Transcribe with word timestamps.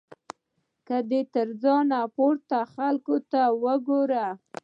که 0.87 0.97
دی 1.09 1.21
تر 1.33 1.47
ځان 1.63 1.87
پورته 2.15 2.59
خلکو 2.73 3.15
ته 3.31 3.41
وګوري. 3.63 4.25